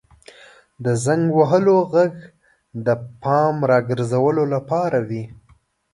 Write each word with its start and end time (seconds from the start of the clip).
•د 0.83 0.85
زنګ 1.05 1.25
وهلو 1.37 1.77
ږغ 1.91 2.15
د 2.85 2.87
پام 3.23 3.55
راګرځولو 3.71 4.43
لپاره 4.53 4.99
وي. 5.09 5.23